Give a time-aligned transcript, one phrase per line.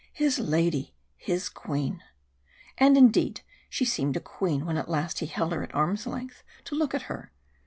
[0.13, 0.95] His lady!
[1.15, 2.01] His Queen!
[2.79, 6.41] And, indeed, she seemed a queen when at last he held her at arms' length
[6.65, 7.31] to look at her.